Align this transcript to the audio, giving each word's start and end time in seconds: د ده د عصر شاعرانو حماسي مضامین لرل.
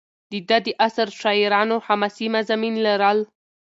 د 0.31 0.33
ده 0.47 0.57
د 0.65 0.67
عصر 0.85 1.07
شاعرانو 1.21 1.75
حماسي 1.87 2.27
مضامین 2.35 2.75
لرل. 2.85 3.19